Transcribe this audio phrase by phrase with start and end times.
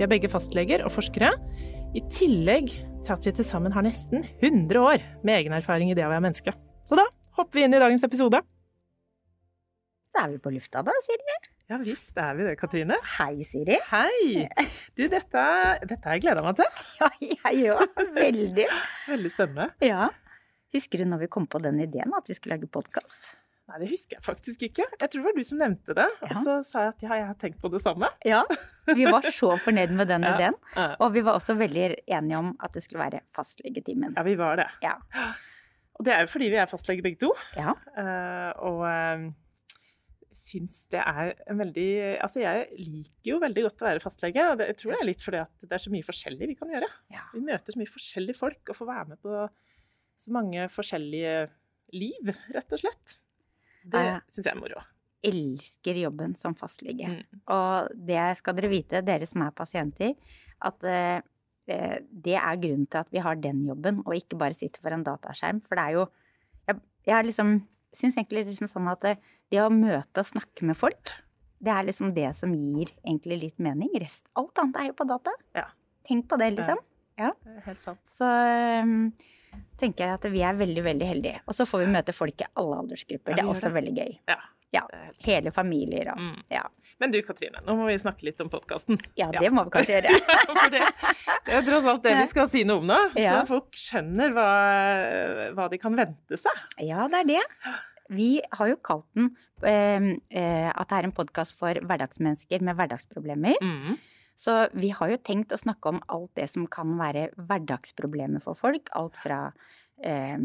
[0.00, 1.28] Vi er begge fastleger og forskere,
[1.92, 2.70] i tillegg
[3.04, 6.08] til at vi til sammen har nesten 100 år med egen erfaring i det å
[6.08, 6.54] være menneske.
[6.88, 7.04] Så da
[7.36, 8.40] hopper vi inn i dagens episode.
[10.16, 11.36] Da er vi på lufta da, Siri.
[11.68, 12.96] Ja visst er vi det, Katrine.
[13.18, 13.76] Hei, Siri.
[13.90, 14.46] Hei!
[14.96, 15.44] Du, dette,
[15.84, 16.80] dette har jeg gleda meg til.
[17.02, 18.00] Ja, jeg òg.
[18.16, 18.68] Veldig.
[19.04, 19.68] Veldig spennende.
[19.84, 20.08] Ja.
[20.72, 23.34] Husker du når vi kom på den ideen at vi skulle lage podkast?
[23.70, 24.84] Nei, det husker jeg faktisk ikke.
[24.98, 26.06] Jeg tror det var du som nevnte det.
[26.26, 28.08] Og så sa jeg at ja, jeg har tenkt på det samme.
[28.26, 28.40] Ja.
[28.90, 30.32] Vi var så fornøyd med den Ja.
[30.34, 30.56] ideen.
[30.74, 34.16] Ja, Og vi var også veldig enige om at det skulle være fastlegetimen.
[34.18, 34.66] ja vi var det.
[34.82, 34.96] Ja.
[36.00, 37.30] Og det er jo fordi vi er fastleger begge to.
[37.54, 37.76] Ja.
[38.00, 39.30] Eh, og uh,
[40.32, 41.86] syns det er en veldig
[42.24, 45.24] Altså, jeg liker jo veldig godt å være fastlege, og jeg tror det er litt
[45.24, 46.88] fordi at det er så mye forskjellig vi kan gjøre.
[47.12, 47.24] Ja.
[47.34, 49.40] Vi møter så mye forskjellige folk og får være med på
[50.20, 51.34] så mange forskjellige
[51.96, 53.16] liv, rett og slett.
[53.84, 54.20] Det Ja.
[54.30, 54.82] syns jeg er moro.
[55.22, 57.06] elsker jobben som fastlege.
[57.06, 57.40] Mm.
[57.52, 60.14] Og det skal dere vite, dere som er pasienter,
[60.62, 61.20] at eh,
[61.68, 64.90] eh, det er grunnen til at vi har den jobben, og ikke bare sitter for
[64.96, 65.60] en dataskjerm.
[65.62, 66.06] For det er jo
[66.68, 69.18] Jeg, jeg er liksom syns egentlig liksom sånn at det,
[69.50, 71.10] det å møte og snakke med folk,
[71.60, 73.90] det er liksom det som gir egentlig litt mening.
[74.00, 75.30] Rest, alt annet er jo på data.
[75.54, 75.66] Ja.
[76.06, 76.78] Tenk på det, liksom.
[77.18, 78.00] Det er Helt sant.
[78.08, 78.24] Så
[78.84, 79.12] um,
[79.80, 81.40] tenker jeg at vi er veldig, veldig heldige.
[81.48, 83.32] Og så får vi møte folk i alle aldersgrupper.
[83.32, 84.16] Ja, det er også veldig gøy.
[84.28, 84.38] Ja.
[84.70, 84.84] Ja.
[85.26, 86.36] Hele familier og Mm.
[86.52, 86.60] ja.
[87.00, 89.00] Men du Katrine, nå må vi snakke litt om podkasten.
[89.16, 90.12] Ja, det må vi kanskje gjøre.
[90.60, 90.82] For det,
[91.46, 93.40] det er tross alt det vi skal si noe om nå, Ja.
[93.40, 94.48] så folk skjønner hva,
[95.56, 96.60] hva de kan vente seg.
[96.86, 97.42] Ja, det er det.
[98.10, 98.28] Vi
[98.58, 99.32] har jo kalt den
[99.64, 103.56] eh, eh, at det er en podkast for hverdagsmennesker med hverdagsproblemer.
[103.64, 103.96] Mm.
[104.40, 108.56] Så vi har jo tenkt å snakke om alt det som kan være hverdagsproblemer for
[108.56, 108.88] folk.
[108.96, 109.40] Alt fra
[110.00, 110.36] eh,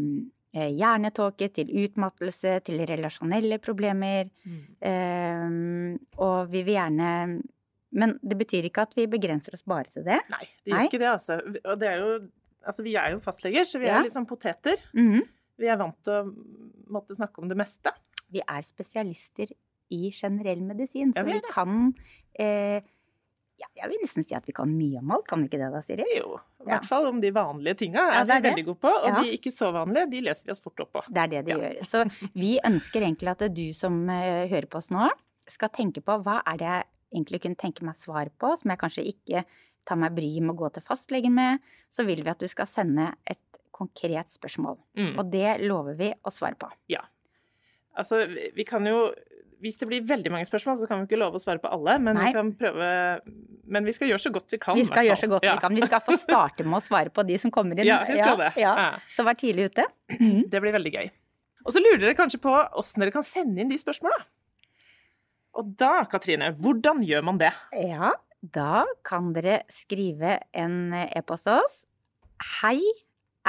[0.52, 4.28] eh, hjernetåke til utmattelse til relasjonelle problemer.
[4.84, 5.46] Eh,
[6.20, 7.10] og vi vil gjerne
[7.96, 10.18] Men det betyr ikke at vi begrenser oss bare til det.
[10.28, 10.86] Nei, det gjør Nei.
[10.90, 11.38] ikke det, altså.
[11.64, 12.10] Og det er jo
[12.66, 14.00] Altså, vi er jo fastleger, så vi Ja.
[14.00, 14.74] er litt sånn poteter.
[14.92, 15.20] Mhm.
[15.56, 16.34] Vi er vant til å
[16.90, 17.92] måtte snakke om det meste.
[18.28, 19.46] Vi er spesialister
[19.94, 21.94] i generell medisin, Ja, så vi vi, er kan
[22.34, 22.80] eh,
[23.58, 25.70] ja, Jeg vil nesten si at vi kan mye om alt, kan vi ikke det
[25.72, 26.04] da, Siri?
[26.16, 28.42] Jo, i hvert fall om de vanlige tinga er ja, er vi det.
[28.50, 28.92] veldig gode på.
[29.02, 29.22] Og Ja.
[29.22, 31.02] de ikke så vanlige, de leser vi oss fort opp på.
[31.08, 31.56] Det er det de Ja.
[31.58, 31.86] gjør.
[31.86, 35.08] Så vi ønsker egentlig at du som eh, hører på oss nå,
[35.48, 36.84] skal tenke på hva er det jeg
[37.14, 39.44] egentlig kunne tenke meg svar på, som jeg kanskje ikke
[39.86, 41.60] tar meg bryet med å gå til fastlegen med.
[41.92, 43.38] Så vil vi at du skal sende et
[43.72, 44.76] konkret spørsmål.
[44.96, 45.18] Mm.
[45.18, 46.68] Og det lover vi å svare på.
[46.88, 47.00] Ja.
[47.96, 49.14] Altså, vi kan jo
[49.64, 51.94] Hvis det blir veldig mange spørsmål, så kan vi ikke love å svare på alle,
[52.02, 52.26] men Nei.
[52.28, 52.88] vi kan prøve
[53.72, 54.76] Men vi skal gjøre så godt vi kan.
[54.78, 55.54] Vi skal gjøre så godt Ja.
[55.56, 55.74] vi kan.
[55.74, 57.86] Vi skal få starte med å svare på de som kommer inn.
[57.88, 58.52] Ja, vi det.
[58.60, 58.74] Ja.
[58.76, 58.98] Ja.
[59.10, 59.86] Så vær tidlig ute.
[60.52, 61.10] Det blir veldig gøy.
[61.66, 64.20] Og så lurer dere kanskje på åssen dere kan sende inn de spørsmåla.
[65.56, 67.50] Og da, Katrine, hvordan gjør man det?
[67.72, 71.78] Ja, da kan dere skrive en e-post til oss.
[72.60, 72.78] Hei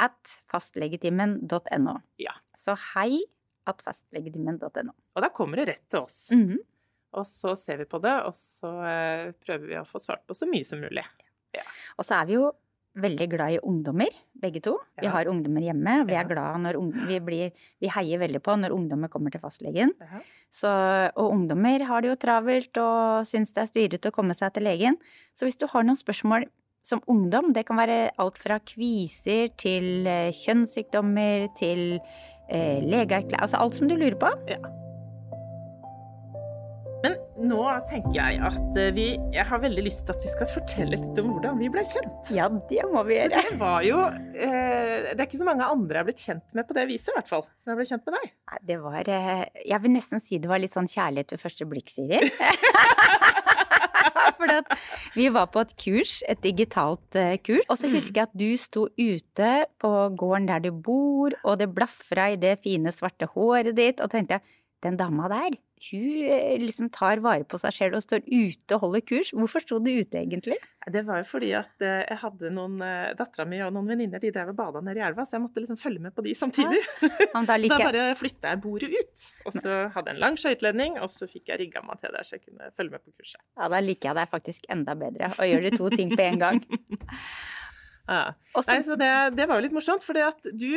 [0.00, 0.16] at
[0.50, 1.98] fastlegetimen.no.
[2.22, 2.32] Ja.
[2.58, 3.20] Så hei
[3.68, 4.92] at fastlegetimen.no.
[5.16, 6.28] Og da kommer det rett til oss.
[6.34, 6.58] Mhm.
[7.18, 10.34] Og så ser vi på det, og så eh, prøver vi å få svart på
[10.36, 11.04] så mye som mulig.
[11.96, 12.50] Og så er vi jo
[12.98, 14.74] veldig glad i ungdommer, begge to.
[15.00, 15.12] Vi Ja.
[15.14, 16.76] har ungdommer hjemme, vi er glad når
[17.08, 19.94] vi, blir, vi heier veldig på når ungdommer kommer til fastlegen.
[20.02, 20.20] Ja.
[20.52, 20.68] Så,
[21.16, 24.64] og ungdommer har det jo travelt og syns det er styrete å komme seg til
[24.68, 24.98] legen.
[25.34, 26.44] Så hvis du har noen spørsmål
[26.82, 32.00] som ungdom, det kan være alt fra kviser til eh, kjønnssykdommer til
[32.48, 34.32] eh, legeerklæring Altså alt som du lurer på.
[36.98, 37.12] Men
[37.46, 40.96] nå tenker jeg at eh, vi Jeg har veldig lyst til at vi skal fortelle
[40.98, 42.32] litt om hvordan vi ble kjent.
[42.34, 43.42] Ja, det må vi For gjøre.
[43.52, 46.66] det var jo eh, Det er ikke så mange andre jeg har blitt kjent med
[46.66, 47.46] på det viset, i hvert fall.
[47.62, 48.32] Som jeg ble kjent med deg.
[48.50, 51.68] Nei, det var eh, Jeg vil nesten si det var litt sånn kjærlighet ved første
[51.70, 52.18] blikk, Siri.
[54.38, 57.66] For vi var på et kurs, et digitalt eh, kurs.
[57.68, 57.80] Og Mm.
[57.82, 59.52] så husker jeg at du sto ute
[59.82, 64.10] på gården der du bor, og det blafra i det fine, svarte håret ditt, og
[64.14, 64.42] tenkte jeg,
[64.82, 65.56] den dama der,
[65.90, 69.30] hun eh, liksom tar vare på seg selv og står ute og holder kurs.
[69.36, 70.56] Hvorfor sto du ute egentlig?
[70.88, 74.22] Det var jo fordi at eh, jeg hadde noen eh, Dattera mi og noen venninner
[74.22, 76.32] de drev og bada nede i elva, så jeg måtte liksom følge med på de
[76.38, 76.80] samtidig.
[77.02, 79.26] Ja, da så da bare flytta jeg bordet ut.
[79.44, 82.24] Og så hadde jeg en lang skøyteledning, og så fikk jeg rigga meg til der
[82.26, 83.42] så jeg kunne følge med på kurset.
[83.58, 86.42] Ja, da liker jeg deg faktisk enda bedre, og gjør de to ting på en
[86.46, 86.64] gang.
[88.08, 88.30] Ja.
[88.56, 90.70] Også, Nei, så det, det var jo litt morsomt, for du,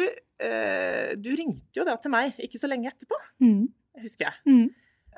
[0.43, 3.69] eh, du ringte jo da til meg ikke så lenge etterpå, Mm,
[4.03, 4.35] husker jeg.
[4.51, 4.65] mm.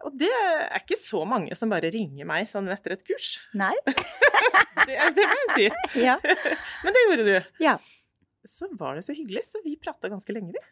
[0.04, 3.38] Og det er ikke så mange som bare ringer meg sånn etter et kurs.
[3.58, 3.74] Nei?
[4.84, 6.02] Det, det må jeg si.
[6.04, 6.18] Ja.
[6.84, 7.52] Men det gjorde du.
[7.64, 7.78] Ja.
[8.44, 10.64] Så var det så hyggelig, så vi prata ganske lenge, vi.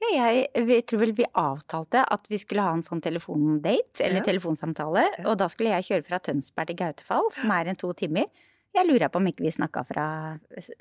[0.00, 4.22] Ja, jeg, jeg tror vel vi avtalte at vi skulle ha en sånn telefondate, eller
[4.22, 4.28] Ja.
[4.30, 8.30] telefonsamtale, og da skulle jeg kjøre fra Tønsberg til Gautefall, som er en to timer.
[8.76, 10.04] Jeg lurer på om ikke vi snakka fra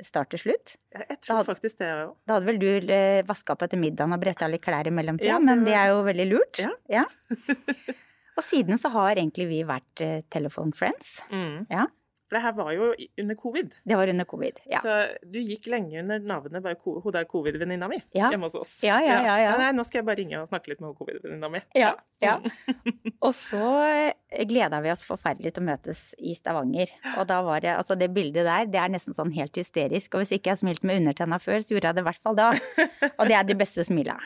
[0.05, 0.75] start til slutt.
[0.93, 2.11] Jeg, tror hadde, faktisk det òg.
[2.29, 5.31] Da hadde vel du eh, vaska opp etter middagen og bretta litt klær i mellomtida,
[5.31, 6.61] Ja, men det er jo veldig lurt.
[6.91, 7.07] Ja.
[8.39, 11.17] Og siden så har egentlig vi vært eh, telefonfriends.
[11.33, 11.65] Mm.
[11.71, 11.89] Ja.
[12.29, 13.71] For det her var jo under covid.
[13.89, 14.59] Det var under covid.
[14.69, 14.79] Ja.
[14.83, 14.95] Så
[15.25, 18.29] du gikk lenge under navnet bare hun der covid-venninna mi Ja.
[18.29, 18.75] hjemme hos oss.
[18.85, 19.55] Ja, ja, ja, ja.
[19.57, 21.61] Nei, nå skal jeg bare ringe og snakke litt med covid-venninna mi.
[21.73, 22.37] Ja, ja.
[22.37, 23.13] Mm.
[23.25, 24.13] Og så
[24.47, 26.93] gleda vi oss forferdelig til å møtes i Stavanger.
[27.17, 30.13] Og da var det, altså det bildet der, det er nesten sånn helt hysterisk.
[30.13, 32.37] Og hvis ikke jeg smilte med undertenna før, så gjorde jeg det i hvert fall
[32.37, 32.51] da.
[33.19, 34.19] Og det er de beste smila.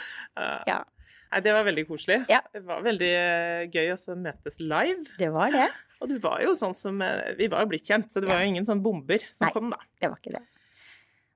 [0.68, 0.84] Ja.
[1.34, 1.40] Ja.
[1.40, 2.20] Nei, det var veldig koselig.
[2.30, 2.40] Ja.
[2.54, 5.04] Det var veldig eh, gøy å møtes live.
[5.18, 5.68] Det var det.
[6.04, 8.42] Og det var jo sånn som eh, Vi var jo blitt kjent, så det var
[8.42, 8.46] Ja.
[8.46, 9.54] jo ingen sånn bomber som Nei.
[9.56, 9.80] kom, da.
[10.02, 10.44] Det var ikke det.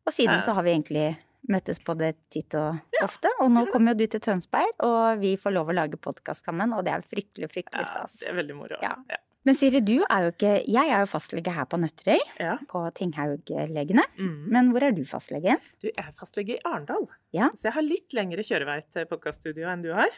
[0.07, 1.07] Og siden så har vi egentlig
[1.47, 3.31] møttes på det titt og ofte.
[3.41, 6.73] Og nå kommer jo du til Tønsberg, og vi får lov å lage podkast sammen,
[6.75, 8.21] og det er fryktelig, fryktelig stas.
[8.21, 8.79] Ja, det er veldig moro.
[8.83, 8.93] Ja.
[9.47, 9.53] Ja.
[9.53, 12.57] Men Siri, du er jo ikke Jeg er jo fastlege her på Nøtterøy, Ja.
[12.67, 14.03] på Tinghauglegene.
[14.19, 14.49] Mm.
[14.51, 15.55] Men hvor er du fastlege?
[15.81, 17.47] Du er fastlege i Arendal, Ja.
[17.55, 20.09] så jeg har litt lengre kjørevei til podkaststudioet enn du har.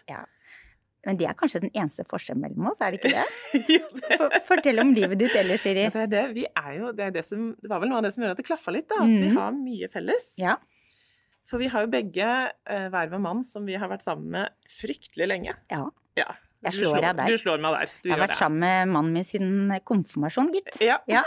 [1.05, 3.27] Men det er kanskje den eneste forskjellen mellom oss, er det ikke det?
[3.69, 5.85] ja, det, For, fortell om livet ditt ellers, Siri.
[5.93, 6.23] det, er det.
[6.35, 8.35] Vi er jo, det, er det, som, det var vel noe av det som gjorde
[8.35, 8.95] at det klaffa litt, da.
[9.05, 9.37] At vi Mhm.
[9.37, 10.33] har mye felles.
[10.41, 10.57] Ja.
[11.47, 12.25] For vi har jo begge
[12.65, 15.53] eh, hver vår mann som vi har vært sammen med fryktelig lenge.
[15.71, 15.85] Ja.
[16.17, 16.33] Ja.
[16.65, 17.29] Jeg slår, slår deg der.
[17.31, 17.91] Du slår meg der.
[18.03, 20.81] Du Jeg har vært vært sammen med mannen min siden konfirmasjon, gitt.
[20.83, 20.97] Ja.
[21.07, 21.23] Ja.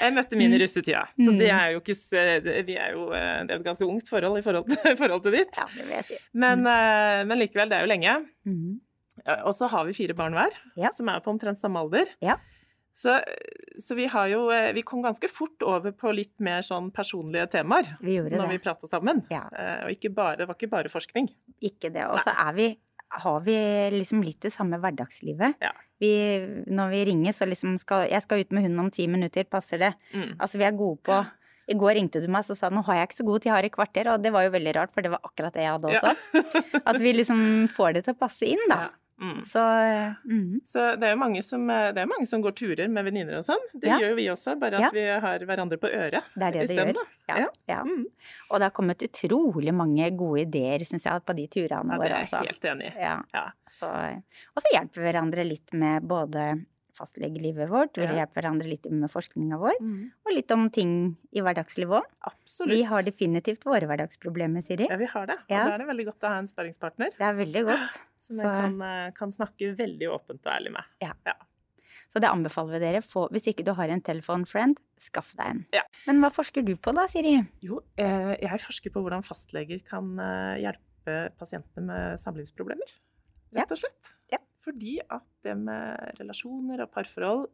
[0.00, 1.38] Jeg møtte min i russetida, så Mm.
[1.38, 4.42] det er jo ikke Vi er jo eh, Det er et ganske ungt forhold i
[4.42, 5.54] forhold til, forhold til ditt.
[5.56, 6.18] ja, det vil jeg si.
[6.34, 8.16] Men, eh, men likevel, det er jo lenge.
[8.44, 8.80] Mm.
[9.46, 10.90] Og så har vi fire barn hver, Ja.
[10.90, 12.10] som er på omtrent samme alder.
[12.20, 12.36] Ja.
[12.94, 13.16] Så,
[13.82, 17.48] så vi har jo eh, Vi kom ganske fort over på litt mer sånn personlige
[17.50, 18.62] temaer Vi når vi det.
[18.66, 19.24] prata sammen.
[19.30, 19.46] Ja.
[19.86, 21.30] Og ikke bare, det var ikke bare forskning.
[21.62, 22.04] Ikke det.
[22.10, 22.68] Og så er vi
[23.22, 23.54] har vi
[23.94, 25.56] liksom litt det samme hverdagslivet.
[25.62, 25.70] Ja.
[26.02, 26.10] Vi,
[26.66, 29.78] når vi ringer, så liksom skal Jeg skal ut med hunden om ti minutter, passer
[29.78, 29.92] det?
[30.12, 30.34] Mm.
[30.38, 31.20] Altså, vi er gode på
[31.70, 33.54] I går ringte du meg og sa nå har jeg ikke så god tid, jeg
[33.56, 34.10] har et kvarter.
[34.12, 36.00] Og det var jo veldig rart, for det var akkurat det jeg hadde Ja.
[36.02, 36.82] også.
[36.90, 37.40] At vi liksom
[37.72, 38.90] får det til å passe inn, da.
[39.20, 39.44] Mm.
[39.46, 39.60] Så
[40.26, 40.60] mm.
[40.66, 43.36] Så det er jo mange som, eh, det er mange som går turer med venninner
[43.38, 43.62] og sånn.
[43.72, 43.98] Det Ja.
[44.00, 44.90] gjør jo vi også, bare at Ja.
[44.92, 47.06] vi har hverandre på øret det er det det isteden, gjør.
[47.28, 47.48] Ja, Ja.
[47.68, 47.82] ja.
[47.84, 48.06] Mm.
[48.50, 51.98] Og det har kommet utrolig mange gode ideer, syns jeg, på de turene Ja, det
[52.00, 52.10] våre.
[52.10, 52.42] er Altså.
[52.42, 52.98] jeg helt enig i.
[53.00, 53.22] Ja.
[53.32, 53.50] Ja.
[53.68, 56.64] Så, og så hjelper vi hverandre litt med både
[56.94, 58.24] fastlegelivet vårt, vi Ja.
[58.24, 60.10] hjelper hverandre litt med forskninga vår, Mm.
[60.26, 62.04] og litt om ting i hverdagslivet òg.
[62.24, 62.70] Absolutt.
[62.70, 64.86] Vi har definitivt våre hverdagsproblemer, Siri.
[64.88, 65.34] Ja, vi har det.
[65.38, 65.64] Og Ja.
[65.68, 68.00] da er det veldig godt å ha en sparringspartner Det er veldig godt.
[68.24, 70.84] Som jeg kan, eh, kan snakke veldig åpent og ærlig med.
[72.10, 73.02] Så det anbefaler vi dere.
[73.06, 75.60] Få, hvis ikke du har en telefonfriend, skaff deg en.
[75.76, 75.82] Ja.
[76.08, 77.36] Men hva forsker du på da, Siri?
[77.62, 82.96] Jo, eh, jeg forsker på hvordan fastleger kan eh, hjelpe pasientene med samlivsproblemer.
[83.54, 84.14] Rett og slett.
[84.32, 84.40] Ja.
[84.64, 87.46] Fordi at det med relasjoner og parforhold,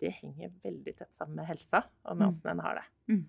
[0.00, 2.50] det henger veldig tett sammen med helsa og med Mm.
[2.52, 2.86] en har det.
[3.12, 3.24] Mm.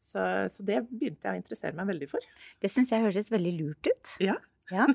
[0.00, 2.20] Så, så det begynte jeg å interessere meg veldig for.
[2.60, 4.14] Det syns jeg høres veldig lurt ut.
[4.20, 4.36] Ja.
[4.70, 4.86] Ja.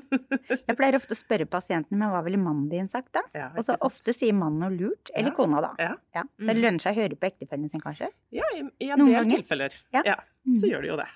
[0.68, 3.22] Jeg pleier ofte å spørre pasientene, men hva ville mannen din sagt da?
[3.34, 5.10] Ja, Og så ofte sier mannen noe lurt.
[5.14, 5.36] Eller Ja.
[5.36, 5.74] kona, da.
[5.78, 5.94] Ja.
[6.14, 6.22] Ja.
[6.38, 6.62] Så det Mm.
[6.64, 8.08] lønner seg å høre på ektefellen sin, kanskje.
[8.32, 9.74] Ja, i, i en del tilfeller.
[9.92, 10.16] Ja.
[10.46, 10.58] Mm.
[10.60, 11.08] så gjør det jo det.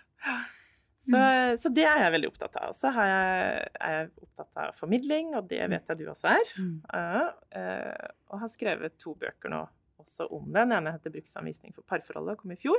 [1.01, 1.17] Så,
[1.63, 2.73] så det er jeg veldig opptatt av.
[2.77, 6.51] Så er jeg opptatt av formidling, og det vet jeg du også er.
[6.61, 6.75] Mm.
[6.93, 9.63] Eh, og har skrevet to bøker nå
[10.03, 10.69] også om den.
[10.69, 12.77] Den ene heter 'Bruksanvisning for parforholdet' og kom i fjor.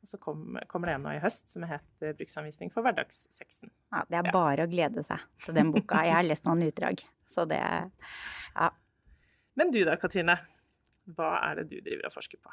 [0.00, 3.68] Og så kom, kommer det en nå i høst som heter 'Bruksanvisning for hverdagssexen'.
[3.92, 4.32] Ja, det er Ja.
[4.32, 6.02] bare å glede seg til den boka.
[6.04, 7.60] Jeg har lest noen utdrag, så det
[9.56, 10.38] Men du da, Katrine?
[11.16, 12.50] Hva er det du driver og forsker på?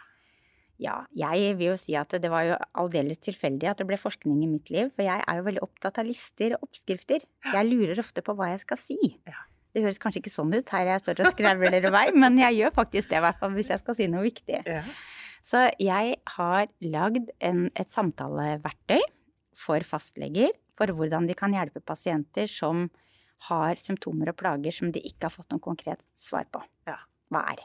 [0.79, 4.43] Ja, jeg vil jo si at det var jo aldeles tilfeldig at det ble forskning
[4.43, 7.23] i mitt liv, for jeg er jo veldig opptatt av lister og oppskrifter.
[7.53, 8.97] Jeg lurer ofte på hva jeg skal si.
[9.25, 9.39] Ja.
[9.73, 12.59] Det høres kanskje ikke sånn ut her jeg står og skravler i vei, men jeg
[12.59, 14.61] gjør faktisk det, i hvert fall hvis jeg skal si noe viktig.
[14.65, 14.83] Ja.
[15.45, 19.01] Så jeg har lagd en, et samtaleverktøy
[19.57, 22.87] for fastleger for hvordan de kan hjelpe pasienter som
[23.47, 26.61] har symptomer og plager som de ikke har fått noe konkret svar på.
[26.89, 26.97] Ja.
[27.33, 27.63] Hva er?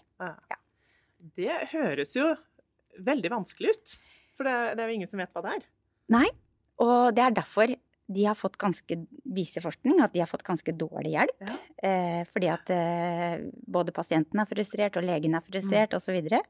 [1.39, 2.33] Det høres jo
[3.01, 3.95] veldig vanskelig ut.
[4.37, 5.67] For det, det er jo ingen som vet hva det er.
[6.13, 6.27] Nei,
[6.83, 7.73] og det er derfor
[8.15, 8.97] de har fått ganske,
[9.35, 11.45] viser forskning at de har fått ganske dårlig hjelp.
[11.49, 11.57] Ja.
[11.89, 16.11] Eh, fordi at eh, både pasienten er frustrert, og legen er frustrert, osv.
[16.13, 16.43] Så, videre.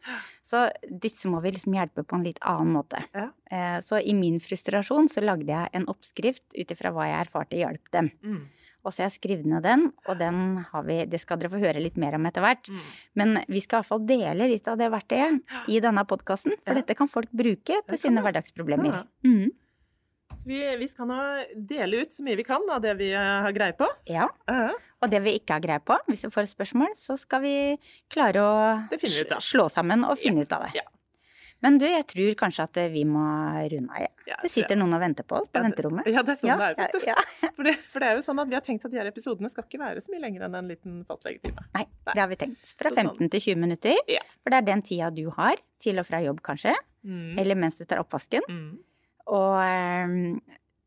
[0.42, 3.02] så disse må vi liksom hjelpe på en litt annen måte.
[3.14, 3.28] Ja.
[3.52, 7.60] Eh, så i min frustrasjon så lagde jeg en oppskrift ut ifra hva jeg erfarte
[7.60, 8.10] hjalp dem.
[8.24, 8.42] Mm.
[8.82, 10.38] Og så har jeg skrevet ned den, og den
[10.72, 12.66] har vi Det skal dere få høre litt mer om etter hvert.
[12.66, 12.80] Mm.
[13.14, 15.38] Men vi skal i hvert fall dele litt av det verktøyet
[15.70, 16.80] i denne podkasten, for Ja.
[16.80, 18.90] dette kan folk bruke til sine hverdagsproblemer.
[18.90, 19.04] Ja.
[19.22, 19.52] Mhm.
[20.46, 21.18] Vi, vi skal nå
[21.70, 23.88] dele ut så mye vi kan av det vi eh, har greie på.
[24.10, 24.28] ja.
[24.48, 24.72] Ja.
[25.02, 27.54] Og det vi ikke har greie på, hvis vi får et spørsmål, så skal vi
[28.12, 28.52] klare å
[29.42, 30.76] slå sammen og finne ut av det.
[30.78, 30.84] Ja.
[31.62, 33.22] Men du, jeg tror kanskje at vi må
[33.70, 34.04] runde av.
[34.04, 34.10] Ja.
[34.30, 36.06] Ja, Det sitter noen og venter på oss på Ja, venterommet.
[36.10, 37.06] Ja, det er sånn Ja, det er, vet du.
[37.10, 37.50] ja, ja.
[37.56, 39.50] For, det, for det er jo sånn at vi har tenkt at de her episodene
[39.50, 41.66] skal ikke være så mye lenger enn en liten fastlegetime.
[41.74, 42.72] Nei, det har vi tenkt.
[42.78, 43.12] Fra Så sånn.
[43.18, 43.98] 15 til 20 minutter.
[44.10, 44.22] Ja.
[44.42, 46.74] For det er den tida du har til og fra jobb, kanskje.
[47.02, 47.38] Mm.
[47.42, 48.46] Eller mens du tar oppvasken.
[48.50, 48.72] Mm.
[49.30, 50.40] Og ehm,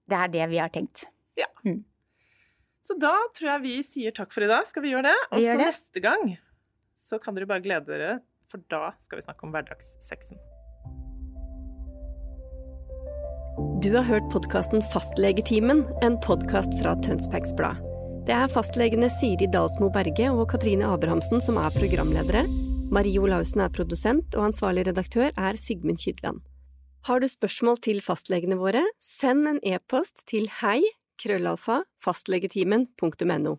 [0.10, 1.08] det er det vi har tenkt.
[1.40, 1.48] ja
[2.86, 4.66] Så da tror jeg vi sier takk for i dag.
[4.68, 5.20] Skal vi gjøre det?
[5.32, 6.36] Og så neste gang
[7.06, 10.40] så kan dere bare glede dere, for da skal vi snakke om hverdagssexen.
[13.84, 17.82] Du har hørt podkasten Fastlegetimen, en podkast fra Tønsbergs Blad.
[18.26, 22.42] Det er fastlegene Siri Dalsmo Berge og Katrine Abrahamsen som er programledere.
[22.94, 26.42] Marie Olaussen er produsent, og ansvarlig redaktør er Sigmund Kydland.
[27.06, 30.80] Har du spørsmål til fastlegene våre, send en e-post til hei
[31.22, 33.52] krøllalfa fastlegetimen.no.